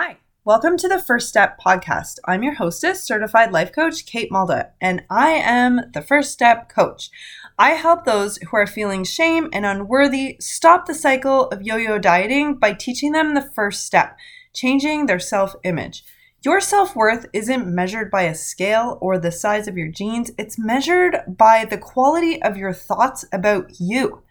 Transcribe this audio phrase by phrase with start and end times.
[0.00, 2.20] Hi, welcome to the First Step podcast.
[2.24, 7.10] I'm your hostess, certified life coach Kate Malda, and I am the First Step coach.
[7.58, 11.98] I help those who are feeling shame and unworthy stop the cycle of yo yo
[11.98, 14.16] dieting by teaching them the first step,
[14.54, 16.04] changing their self image.
[16.44, 20.60] Your self worth isn't measured by a scale or the size of your jeans, it's
[20.60, 24.22] measured by the quality of your thoughts about you.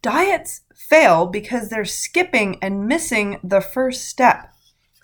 [0.00, 4.54] Diets fail because they're skipping and missing the first step.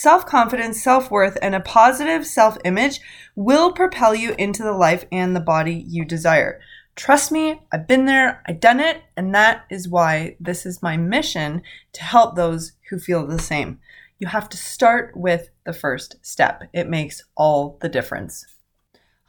[0.00, 3.00] Self confidence, self worth, and a positive self image
[3.34, 6.60] will propel you into the life and the body you desire.
[6.94, 10.96] Trust me, I've been there, I've done it, and that is why this is my
[10.96, 11.62] mission
[11.94, 13.80] to help those who feel the same.
[14.20, 18.46] You have to start with the first step, it makes all the difference.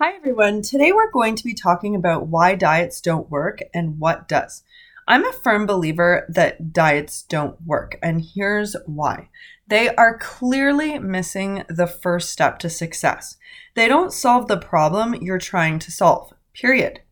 [0.00, 0.62] Hi, everyone.
[0.62, 4.64] Today we're going to be talking about why diets don't work and what does.
[5.08, 9.28] I'm a firm believer that diets don't work, and here's why.
[9.68, 13.36] They are clearly missing the first step to success.
[13.74, 17.02] They don't solve the problem you're trying to solve, period.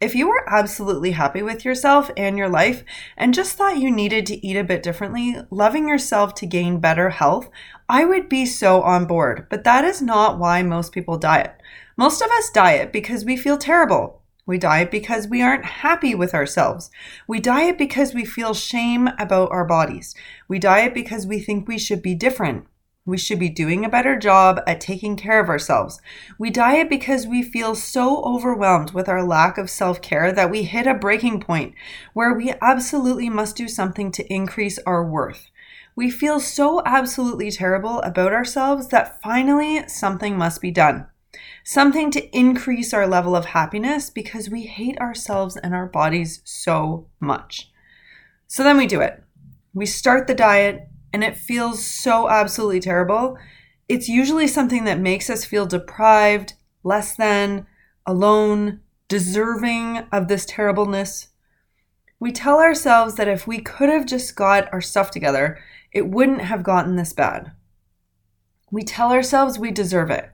[0.00, 2.84] If you were absolutely happy with yourself and your life
[3.16, 7.10] and just thought you needed to eat a bit differently, loving yourself to gain better
[7.10, 7.48] health,
[7.88, 9.46] I would be so on board.
[9.48, 11.54] But that is not why most people diet.
[11.96, 14.22] Most of us diet because we feel terrible.
[14.48, 16.90] We diet because we aren't happy with ourselves.
[17.26, 20.14] We diet because we feel shame about our bodies.
[20.48, 22.64] We diet because we think we should be different.
[23.04, 26.00] We should be doing a better job at taking care of ourselves.
[26.38, 30.62] We diet because we feel so overwhelmed with our lack of self care that we
[30.62, 31.74] hit a breaking point
[32.14, 35.50] where we absolutely must do something to increase our worth.
[35.94, 41.06] We feel so absolutely terrible about ourselves that finally something must be done.
[41.64, 47.08] Something to increase our level of happiness because we hate ourselves and our bodies so
[47.20, 47.70] much.
[48.46, 49.22] So then we do it.
[49.74, 53.38] We start the diet and it feels so absolutely terrible,
[53.88, 56.54] it's usually something that makes us feel deprived,
[56.84, 57.66] less than,
[58.04, 61.28] alone, deserving of this terribleness.
[62.20, 65.58] We tell ourselves that if we could have just got our stuff together,
[65.92, 67.52] it wouldn't have gotten this bad.
[68.70, 70.30] We tell ourselves we deserve it.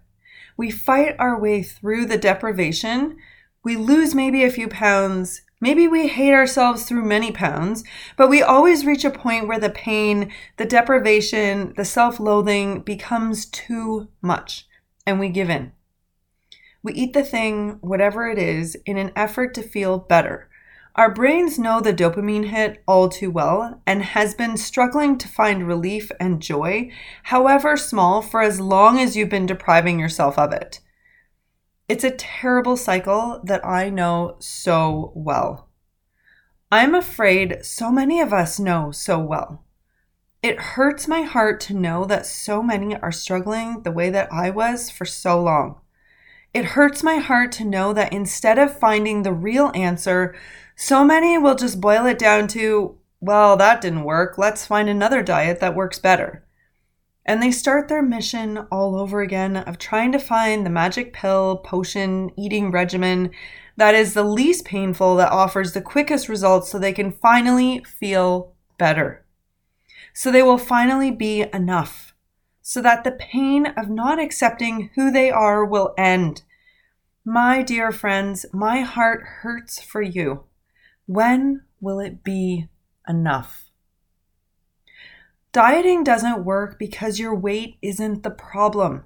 [0.57, 3.17] We fight our way through the deprivation.
[3.63, 7.85] We lose maybe a few pounds, Maybe we hate ourselves through many pounds,
[8.19, 13.47] but we always reach a point where the pain, the deprivation, the self loathing becomes
[13.47, 14.69] too much,
[15.07, 15.73] and we give in.
[16.83, 20.51] We eat the thing, whatever it is, in an effort to feel better.
[20.97, 25.66] Our brains know the dopamine hit all too well and has been struggling to find
[25.66, 26.93] relief and joy,
[27.25, 30.78] however small, for as long as you've been depriving yourself of it.
[31.88, 35.69] It's a terrible cycle that I know so well.
[36.71, 39.65] I'm afraid so many of us know so well.
[40.43, 44.50] It hurts my heart to know that so many are struggling the way that I
[44.50, 45.81] was for so long.
[46.55, 50.37] It hurts my heart to know that instead of finding the real answer,
[50.77, 54.39] so many will just boil it down to, well, that didn't work.
[54.39, 56.47] Let's find another diet that works better.
[57.27, 61.57] And they start their mission all over again of trying to find the magic pill,
[61.57, 63.31] potion, eating regimen
[63.77, 68.55] that is the least painful, that offers the quickest results so they can finally feel
[68.79, 69.25] better.
[70.13, 72.14] So they will finally be enough,
[72.67, 76.41] so that the pain of not accepting who they are will end.
[77.23, 80.45] My dear friends, my heart hurts for you.
[81.05, 82.69] When will it be
[83.07, 83.71] enough?
[85.53, 89.05] Dieting doesn't work because your weight isn't the problem.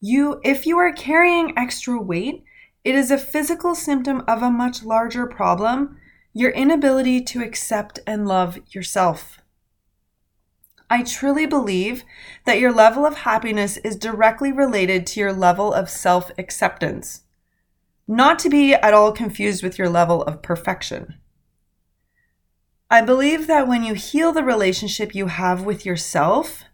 [0.00, 2.42] You if you are carrying extra weight,
[2.82, 5.98] it is a physical symptom of a much larger problem,
[6.32, 9.38] your inability to accept and love yourself.
[10.90, 12.04] I truly believe
[12.44, 17.22] that your level of happiness is directly related to your level of self acceptance,
[18.06, 21.14] not to be at all confused with your level of perfection.
[22.90, 26.64] I believe that when you heal the relationship you have with yourself,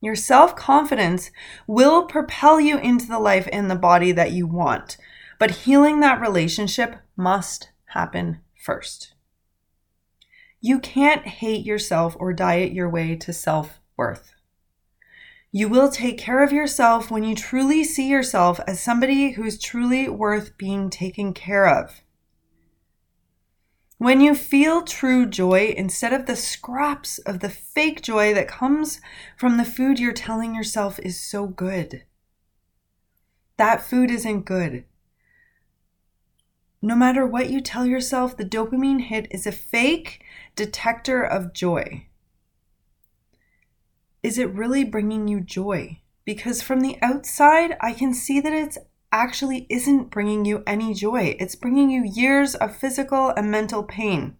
[0.00, 1.30] your self confidence
[1.66, 4.98] will propel you into the life and the body that you want.
[5.38, 9.13] But healing that relationship must happen first.
[10.66, 14.32] You can't hate yourself or diet your way to self worth.
[15.52, 20.08] You will take care of yourself when you truly see yourself as somebody who's truly
[20.08, 22.00] worth being taken care of.
[23.98, 29.02] When you feel true joy instead of the scraps of the fake joy that comes
[29.36, 32.04] from the food you're telling yourself is so good.
[33.58, 34.86] That food isn't good.
[36.84, 40.22] No matter what you tell yourself, the dopamine hit is a fake
[40.54, 42.08] detector of joy.
[44.22, 46.00] is it really bringing you joy?
[46.26, 48.76] Because from the outside, I can see that it's
[49.10, 51.34] actually isn't bringing you any joy.
[51.40, 54.36] It's bringing you years of physical and mental pain.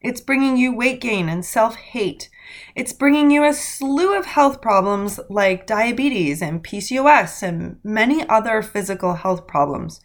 [0.00, 2.30] It's bringing you weight gain and self hate.
[2.76, 8.62] It's bringing you a slew of health problems like diabetes and PCOS and many other
[8.62, 10.00] physical health problems.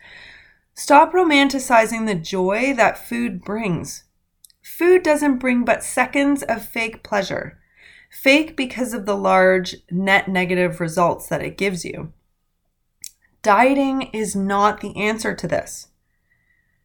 [0.79, 4.03] Stop romanticizing the joy that food brings.
[4.61, 7.57] Food doesn't bring but seconds of fake pleasure.
[8.11, 12.13] Fake because of the large net negative results that it gives you.
[13.41, 15.87] Dieting is not the answer to this.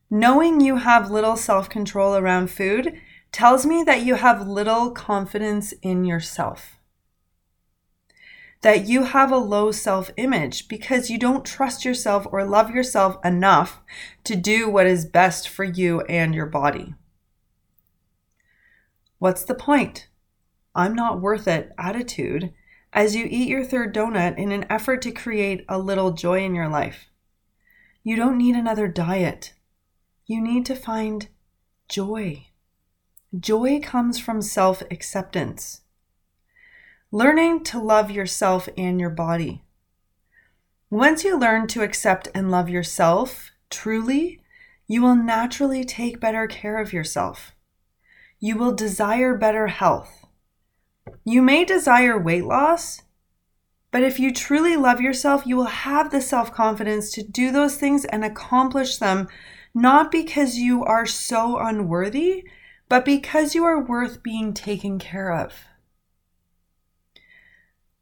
[0.08, 2.98] Knowing you have little self control around food
[3.30, 6.78] tells me that you have little confidence in yourself.
[8.62, 13.24] That you have a low self image because you don't trust yourself or love yourself
[13.24, 13.80] enough
[14.24, 16.94] to do what is best for you and your body.
[19.18, 20.08] What's the point?
[20.74, 22.52] I'm not worth it attitude
[22.92, 26.54] as you eat your third donut in an effort to create a little joy in
[26.54, 27.08] your life.
[28.02, 29.54] You don't need another diet.
[30.26, 31.28] You need to find
[31.88, 32.48] joy.
[33.38, 35.82] Joy comes from self acceptance.
[37.12, 39.62] Learning to love yourself and your body.
[40.90, 44.42] Once you learn to accept and love yourself truly,
[44.88, 47.52] you will naturally take better care of yourself.
[48.40, 50.22] You will desire better health
[51.24, 53.02] you may desire weight loss,
[53.90, 57.76] but if you truly love yourself, you will have the self confidence to do those
[57.76, 59.28] things and accomplish them,
[59.74, 62.44] not because you are so unworthy,
[62.88, 65.64] but because you are worth being taken care of.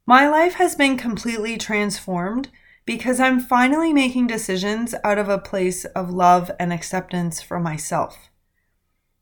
[0.06, 2.50] My life has been completely transformed
[2.84, 8.30] because I'm finally making decisions out of a place of love and acceptance for myself.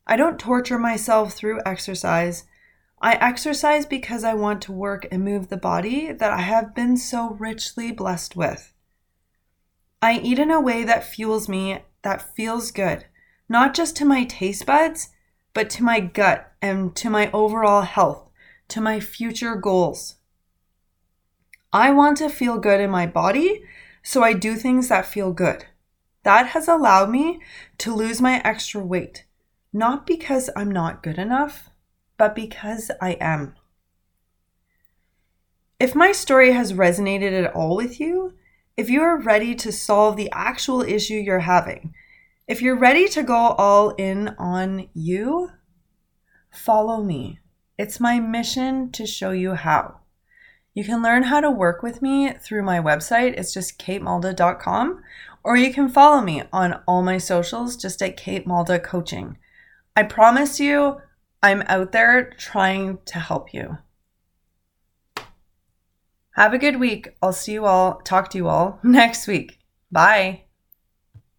[0.06, 2.44] I don't torture myself through exercise
[3.00, 6.96] I exercise because I want to work and move the body that I have been
[6.96, 8.72] so richly blessed with.
[10.02, 13.04] I eat in a way that fuels me, that feels good,
[13.48, 15.10] not just to my taste buds,
[15.54, 18.28] but to my gut and to my overall health,
[18.68, 20.16] to my future goals.
[21.72, 23.62] I want to feel good in my body,
[24.02, 25.66] so I do things that feel good.
[26.22, 27.40] That has allowed me
[27.78, 29.26] to lose my extra weight,
[29.72, 31.68] not because I'm not good enough,
[32.16, 33.54] but because I am.
[35.78, 38.34] If my story has resonated at all with you,
[38.76, 41.94] if you are ready to solve the actual issue you're having,
[42.46, 45.50] if you're ready to go all in on you,
[46.50, 47.40] follow me.
[47.76, 50.00] It's my mission to show you how.
[50.78, 53.36] You can learn how to work with me through my website.
[53.36, 55.02] It's just katemalda.com,
[55.42, 59.38] or you can follow me on all my socials just at Kate Malda Coaching.
[59.96, 60.98] I promise you,
[61.42, 63.78] I'm out there trying to help you.
[66.36, 67.08] Have a good week.
[67.20, 69.58] I'll see you all, talk to you all next week.
[69.90, 70.47] Bye.